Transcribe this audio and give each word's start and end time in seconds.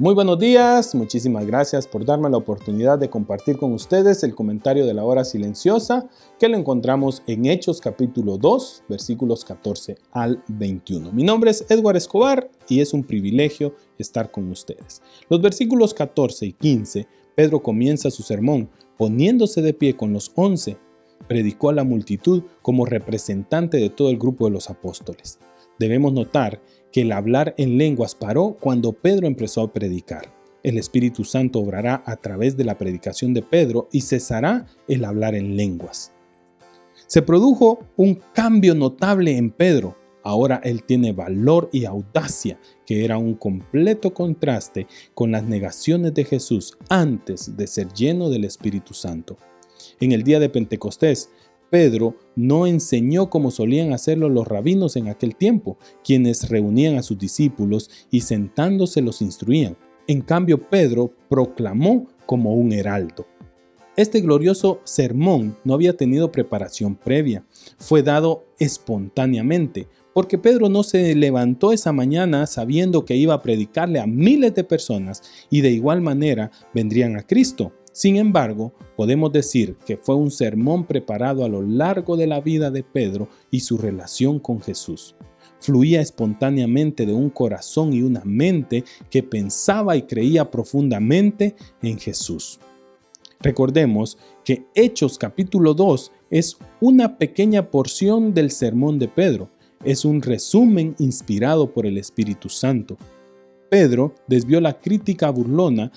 Muy 0.00 0.14
buenos 0.14 0.38
días, 0.38 0.94
muchísimas 0.94 1.44
gracias 1.44 1.86
por 1.86 2.06
darme 2.06 2.30
la 2.30 2.38
oportunidad 2.38 2.98
de 2.98 3.10
compartir 3.10 3.58
con 3.58 3.74
ustedes 3.74 4.22
el 4.22 4.34
comentario 4.34 4.86
de 4.86 4.94
la 4.94 5.04
hora 5.04 5.24
silenciosa 5.24 6.08
que 6.38 6.48
lo 6.48 6.56
encontramos 6.56 7.22
en 7.26 7.44
Hechos 7.44 7.82
capítulo 7.82 8.38
2 8.38 8.84
versículos 8.88 9.44
14 9.44 9.98
al 10.12 10.42
21. 10.48 11.12
Mi 11.12 11.22
nombre 11.22 11.50
es 11.50 11.66
Edward 11.68 11.98
Escobar 11.98 12.50
y 12.66 12.80
es 12.80 12.94
un 12.94 13.04
privilegio 13.04 13.74
estar 13.98 14.30
con 14.30 14.50
ustedes. 14.50 15.02
Los 15.28 15.42
versículos 15.42 15.92
14 15.92 16.46
y 16.46 16.52
15, 16.54 17.06
Pedro 17.34 17.62
comienza 17.62 18.10
su 18.10 18.22
sermón 18.22 18.70
poniéndose 18.96 19.60
de 19.60 19.74
pie 19.74 19.98
con 19.98 20.14
los 20.14 20.32
once, 20.34 20.78
predicó 21.28 21.68
a 21.68 21.74
la 21.74 21.84
multitud 21.84 22.44
como 22.62 22.86
representante 22.86 23.76
de 23.76 23.90
todo 23.90 24.08
el 24.08 24.16
grupo 24.16 24.46
de 24.46 24.52
los 24.52 24.70
apóstoles. 24.70 25.38
Debemos 25.80 26.12
notar 26.12 26.60
que 26.92 27.00
el 27.00 27.10
hablar 27.10 27.54
en 27.56 27.78
lenguas 27.78 28.14
paró 28.14 28.54
cuando 28.60 28.92
Pedro 28.92 29.26
empezó 29.26 29.62
a 29.62 29.72
predicar. 29.72 30.30
El 30.62 30.76
Espíritu 30.76 31.24
Santo 31.24 31.58
obrará 31.58 32.02
a 32.04 32.16
través 32.16 32.58
de 32.58 32.64
la 32.64 32.76
predicación 32.76 33.32
de 33.32 33.40
Pedro 33.40 33.88
y 33.90 34.02
cesará 34.02 34.66
el 34.88 35.06
hablar 35.06 35.34
en 35.34 35.56
lenguas. 35.56 36.12
Se 37.06 37.22
produjo 37.22 37.78
un 37.96 38.20
cambio 38.34 38.74
notable 38.74 39.38
en 39.38 39.50
Pedro. 39.50 39.96
Ahora 40.22 40.60
él 40.64 40.84
tiene 40.84 41.12
valor 41.12 41.70
y 41.72 41.86
audacia, 41.86 42.60
que 42.84 43.02
era 43.06 43.16
un 43.16 43.32
completo 43.32 44.12
contraste 44.12 44.86
con 45.14 45.32
las 45.32 45.44
negaciones 45.44 46.12
de 46.12 46.24
Jesús 46.24 46.76
antes 46.90 47.56
de 47.56 47.66
ser 47.66 47.88
lleno 47.94 48.28
del 48.28 48.44
Espíritu 48.44 48.92
Santo. 48.92 49.38
En 49.98 50.12
el 50.12 50.24
día 50.24 50.40
de 50.40 50.50
Pentecostés, 50.50 51.30
Pedro 51.70 52.16
no 52.36 52.66
enseñó 52.66 53.30
como 53.30 53.50
solían 53.50 53.92
hacerlo 53.92 54.28
los 54.28 54.46
rabinos 54.46 54.96
en 54.96 55.08
aquel 55.08 55.36
tiempo, 55.36 55.78
quienes 56.04 56.48
reunían 56.48 56.96
a 56.96 57.02
sus 57.02 57.18
discípulos 57.18 57.90
y 58.10 58.22
sentándose 58.22 59.00
los 59.00 59.22
instruían. 59.22 59.76
En 60.06 60.20
cambio, 60.20 60.58
Pedro 60.68 61.12
proclamó 61.28 62.08
como 62.26 62.54
un 62.54 62.72
heraldo. 62.72 63.26
Este 63.96 64.20
glorioso 64.20 64.80
sermón 64.84 65.56
no 65.64 65.74
había 65.74 65.96
tenido 65.96 66.32
preparación 66.32 66.96
previa, 66.96 67.44
fue 67.78 68.02
dado 68.02 68.46
espontáneamente, 68.58 69.88
porque 70.12 70.38
Pedro 70.38 70.68
no 70.68 70.82
se 70.82 71.14
levantó 71.14 71.72
esa 71.72 71.92
mañana 71.92 72.46
sabiendo 72.46 73.04
que 73.04 73.16
iba 73.16 73.34
a 73.34 73.42
predicarle 73.42 74.00
a 74.00 74.06
miles 74.06 74.54
de 74.54 74.64
personas 74.64 75.22
y 75.50 75.60
de 75.60 75.70
igual 75.70 76.00
manera 76.00 76.50
vendrían 76.74 77.16
a 77.16 77.26
Cristo. 77.26 77.72
Sin 77.92 78.16
embargo, 78.16 78.72
podemos 78.96 79.32
decir 79.32 79.76
que 79.84 79.96
fue 79.96 80.14
un 80.14 80.30
sermón 80.30 80.84
preparado 80.84 81.44
a 81.44 81.48
lo 81.48 81.62
largo 81.62 82.16
de 82.16 82.26
la 82.26 82.40
vida 82.40 82.70
de 82.70 82.82
Pedro 82.82 83.28
y 83.50 83.60
su 83.60 83.78
relación 83.78 84.38
con 84.38 84.60
Jesús. 84.60 85.16
Fluía 85.58 86.00
espontáneamente 86.00 87.04
de 87.04 87.12
un 87.12 87.28
corazón 87.28 87.92
y 87.92 88.02
una 88.02 88.22
mente 88.24 88.84
que 89.10 89.22
pensaba 89.22 89.96
y 89.96 90.02
creía 90.02 90.50
profundamente 90.50 91.56
en 91.82 91.98
Jesús. 91.98 92.60
Recordemos 93.40 94.18
que 94.44 94.66
Hechos 94.74 95.18
capítulo 95.18 95.74
2 95.74 96.12
es 96.30 96.58
una 96.80 97.18
pequeña 97.18 97.70
porción 97.70 98.32
del 98.32 98.50
sermón 98.50 98.98
de 98.98 99.08
Pedro, 99.08 99.50
es 99.84 100.04
un 100.04 100.20
resumen 100.20 100.94
inspirado 100.98 101.72
por 101.72 101.86
el 101.86 101.96
Espíritu 101.96 102.48
Santo. 102.48 102.96
Pedro 103.70 104.14
desvió 104.26 104.60
la 104.60 104.78
crítica 104.80 105.30
burlona 105.30 105.92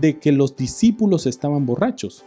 de 0.00 0.18
que 0.18 0.32
los 0.32 0.56
discípulos 0.56 1.26
estaban 1.26 1.66
borrachos. 1.66 2.24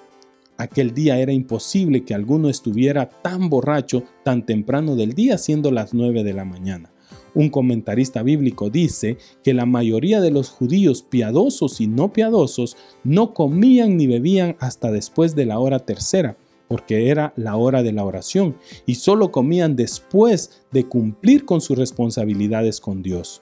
Aquel 0.58 0.94
día 0.94 1.18
era 1.18 1.34
imposible 1.34 2.06
que 2.06 2.14
alguno 2.14 2.50
estuviera 2.50 3.10
tan 3.10 3.50
borracho 3.50 4.04
tan 4.24 4.46
temprano 4.46 4.96
del 4.96 5.14
día 5.14 5.38
siendo 5.38 5.72
las 5.72 5.94
nueve 5.94 6.24
de 6.24 6.34
la 6.34 6.46
mañana. 6.46 6.92
Un 7.34 7.50
comentarista 7.50 8.24
bíblico 8.24 8.70
dice 8.70 9.18
que 9.44 9.54
la 9.54 9.66
mayoría 9.66 10.22
de 10.22 10.32
los 10.32 10.50
judíos 10.50 11.02
piadosos 11.02 11.82
y 11.82 11.88
no 11.88 12.14
piadosos 12.14 12.78
no 13.04 13.34
comían 13.34 13.98
ni 13.98 14.06
bebían 14.06 14.56
hasta 14.60 14.92
después 14.92 15.34
de 15.36 15.46
la 15.46 15.60
hora 15.60 15.80
tercera, 15.80 16.38
porque 16.72 17.10
era 17.10 17.34
la 17.36 17.58
hora 17.58 17.84
de 17.84 17.92
la 17.92 18.06
oración, 18.06 18.56
y 18.86 18.96
solo 18.96 19.30
comían 19.30 19.76
después 19.76 20.64
de 20.72 20.86
cumplir 20.86 21.44
con 21.44 21.60
sus 21.60 21.78
responsabilidades 21.78 22.80
con 22.80 23.04
Dios. 23.04 23.42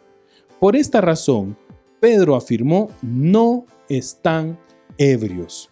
Por 0.59 0.75
esta 0.75 0.99
razón, 0.99 1.55
Pedro 1.99 2.35
afirmó, 2.35 2.89
no 3.03 3.67
están 3.87 4.57
ebrios. 4.97 5.69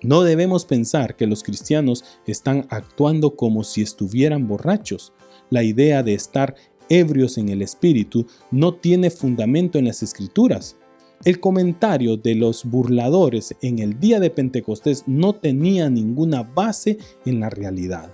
No 0.00 0.22
debemos 0.22 0.64
pensar 0.64 1.16
que 1.16 1.26
los 1.26 1.42
cristianos 1.42 2.02
están 2.26 2.66
actuando 2.70 3.36
como 3.36 3.62
si 3.62 3.82
estuvieran 3.82 4.48
borrachos. 4.48 5.12
La 5.50 5.62
idea 5.62 6.02
de 6.02 6.14
estar 6.14 6.54
ebrios 6.88 7.36
en 7.36 7.50
el 7.50 7.60
espíritu 7.60 8.24
no 8.50 8.72
tiene 8.72 9.10
fundamento 9.10 9.78
en 9.78 9.84
las 9.84 10.02
escrituras. 10.02 10.78
El 11.22 11.38
comentario 11.38 12.16
de 12.16 12.34
los 12.34 12.64
burladores 12.64 13.54
en 13.60 13.78
el 13.78 14.00
día 14.00 14.20
de 14.20 14.30
Pentecostés 14.30 15.04
no 15.06 15.34
tenía 15.34 15.90
ninguna 15.90 16.44
base 16.44 16.96
en 17.26 17.40
la 17.40 17.50
realidad. 17.50 18.10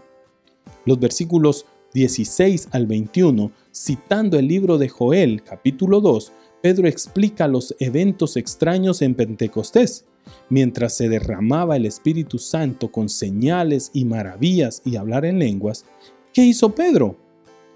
Los 0.85 0.99
versículos 0.99 1.67
16 1.95 2.67
al 2.73 2.89
21, 2.89 3.53
citando 3.73 4.41
el 4.41 4.49
libro 4.49 4.77
de 4.77 4.89
Joel 4.89 5.45
capítulo 5.45 6.01
2, 6.01 6.33
Pedro 6.61 6.89
explica 6.89 7.47
los 7.47 7.77
eventos 7.79 8.37
extraños 8.37 9.01
en 9.03 9.15
Pentecostés. 9.15 10.05
Mientras 10.49 10.97
se 10.97 11.09
derramaba 11.09 11.77
el 11.77 11.87
Espíritu 11.87 12.39
Santo 12.39 12.91
con 12.91 13.09
señales 13.09 13.93
y 13.95 14.05
maravillas 14.05 14.83
y 14.85 14.97
hablar 14.97 15.25
en 15.25 15.39
lenguas, 15.39 15.85
¿qué 16.33 16.45
hizo 16.45 16.75
Pedro? 16.75 17.17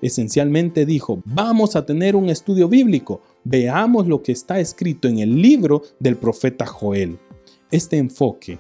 Esencialmente 0.03 0.87
dijo, 0.87 1.23
vamos 1.25 1.77
a 1.77 1.85
tener 1.85 2.17
un 2.17 2.29
estudio 2.31 2.69
bíblico, 2.69 3.21
veamos 3.45 4.07
lo 4.07 4.23
que 4.23 4.33
está 4.33 4.61
escrito 4.61 5.09
en 5.09 5.19
el 5.19 5.41
libro 5.41 5.83
del 5.99 6.17
profeta 6.17 6.67
Joel. 6.67 7.19
Este 7.71 7.99
enfoque 7.99 8.59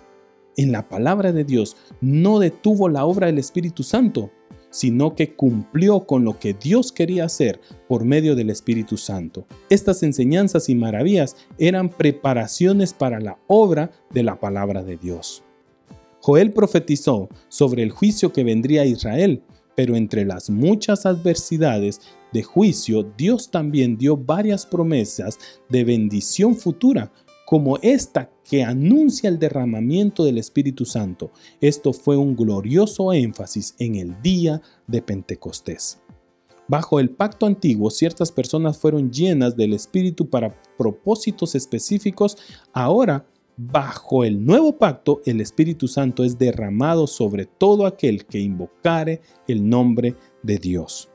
en 0.57 0.73
la 0.73 0.89
palabra 0.89 1.33
de 1.33 1.45
Dios 1.45 1.77
no 2.01 2.39
detuvo 2.39 2.89
la 2.89 3.05
obra 3.05 3.29
del 3.29 3.39
Espíritu 3.39 3.83
Santo, 3.83 4.31
sino 4.71 5.17
que 5.17 5.35
cumplió 5.35 6.07
con 6.07 6.25
lo 6.25 6.39
que 6.39 6.55
Dios 6.55 6.93
quería 6.93 7.25
hacer 7.25 7.61
por 7.89 8.05
medio 8.05 8.37
del 8.37 8.51
Espíritu 8.51 8.97
Santo. 8.97 9.47
Estas 9.69 10.03
enseñanzas 10.03 10.69
y 10.69 10.75
maravillas 10.75 11.37
eran 11.59 11.89
preparaciones 11.89 12.93
para 12.93 13.21
la 13.21 13.39
obra 13.49 13.91
de 14.11 14.23
la 14.23 14.39
palabra 14.39 14.85
de 14.85 14.97
Dios. 14.97 15.43
Joel 16.21 16.53
profetizó 16.53 17.29
sobre 17.49 17.83
el 17.83 17.91
juicio 17.91 18.33
que 18.33 18.45
vendría 18.45 18.83
a 18.83 18.87
Israel, 18.87 19.43
pero 19.75 19.97
entre 19.97 20.25
las 20.25 20.51
muchas 20.51 21.07
adversidades 21.07 22.01
de 22.33 22.43
juicio, 22.43 23.03
Dios 23.17 23.51
también 23.51 23.97
dio 23.97 24.17
varias 24.17 24.67
promesas 24.67 25.39
de 25.69 25.85
bendición 25.85 26.57
futura 26.57 27.13
como 27.47 27.79
esta 27.83 28.31
que 28.49 28.63
anuncia 28.63 29.29
el 29.29 29.39
derramamiento 29.39 30.25
del 30.25 30.39
Espíritu 30.39 30.85
Santo. 30.85 31.33
Esto 31.61 31.93
fue 31.93 32.17
un 32.17 32.37
glorioso 32.37 33.13
énfasis 33.13 33.75
en 33.79 33.97
el 33.97 34.23
día 34.23 34.63
de 34.87 35.03
Pentecostés. 35.03 36.01
Bajo 36.69 37.01
el 37.01 37.11
pacto 37.11 37.47
antiguo, 37.47 37.91
ciertas 37.91 38.31
personas 38.31 38.79
fueron 38.79 39.11
llenas 39.11 39.57
del 39.57 39.73
Espíritu 39.73 40.31
para 40.31 40.55
propósitos 40.79 41.57
específicos. 41.57 42.39
Ahora, 42.73 43.27
bajo 43.69 44.25
el 44.25 44.45
nuevo 44.45 44.79
pacto, 44.79 45.21
el 45.27 45.41
Espíritu 45.41 45.87
Santo 45.87 46.25
es 46.25 46.39
derramado 46.39 47.07
sobre 47.07 47.45
todo 47.45 47.85
aquel 47.85 48.25
que 48.25 48.39
invocare 48.39 49.21
el 49.47 49.69
nombre 49.69 50.15
de 50.43 50.57
Dios. 50.57 51.11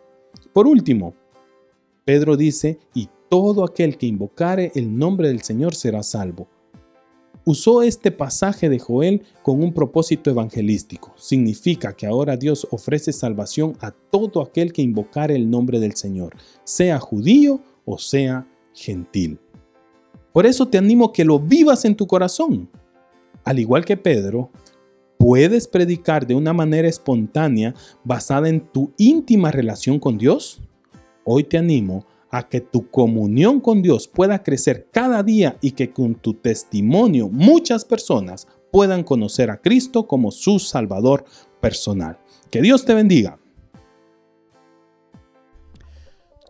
Por 0.53 0.67
último, 0.67 1.15
Pedro 2.03 2.37
dice, 2.37 2.77
y 2.93 3.09
todo 3.29 3.63
aquel 3.63 3.97
que 3.97 4.05
invocare 4.05 4.71
el 4.75 4.95
nombre 4.95 5.29
del 5.29 5.41
Señor 5.41 5.73
será 5.73 6.03
salvo. 6.03 6.47
Usó 7.45 7.81
este 7.81 8.11
pasaje 8.11 8.69
de 8.69 8.79
Joel 8.79 9.23
con 9.41 9.63
un 9.63 9.73
propósito 9.73 10.29
evangelístico. 10.29 11.13
Significa 11.15 11.95
que 11.95 12.05
ahora 12.05 12.37
Dios 12.37 12.67
ofrece 12.71 13.11
salvación 13.11 13.75
a 13.81 13.91
todo 13.91 14.41
aquel 14.41 14.71
que 14.71 14.81
invocare 14.81 15.35
el 15.35 15.49
nombre 15.49 15.79
del 15.79 15.95
Señor, 15.95 16.35
sea 16.63 16.99
judío 16.99 17.61
o 17.85 17.97
sea 17.97 18.47
gentil. 18.73 19.39
Por 20.35 20.45
eso 20.45 20.67
te 20.67 20.77
animo 20.77 21.13
que 21.13 21.23
lo 21.23 21.39
vivas 21.39 21.85
en 21.85 21.95
tu 21.95 22.07
corazón. 22.07 22.69
Al 23.45 23.57
igual 23.57 23.85
que 23.85 23.95
Pedro, 23.95 24.51
puedes 25.17 25.65
predicar 25.65 26.27
de 26.27 26.35
una 26.35 26.51
manera 26.51 26.89
espontánea 26.89 27.73
basada 28.03 28.49
en 28.49 28.59
tu 28.59 28.91
íntima 28.97 29.49
relación 29.49 29.97
con 29.97 30.17
Dios. 30.17 30.59
Hoy 31.23 31.45
te 31.45 31.57
animo 31.57 32.05
a 32.29 32.49
que 32.49 32.59
tu 32.59 32.89
comunión 32.89 33.61
con 33.61 33.81
Dios 33.81 34.09
pueda 34.09 34.43
crecer 34.43 34.89
cada 34.91 35.23
día 35.23 35.55
y 35.61 35.71
que 35.71 35.93
con 35.93 36.15
tu 36.15 36.33
testimonio 36.33 37.29
muchas 37.29 37.85
personas 37.85 38.45
puedan 38.73 39.05
conocer 39.05 39.49
a 39.49 39.61
Cristo 39.61 40.05
como 40.05 40.31
su 40.31 40.59
Salvador 40.59 41.23
personal. 41.61 42.19
Que 42.51 42.61
Dios 42.61 42.83
te 42.83 42.93
bendiga. 42.93 43.39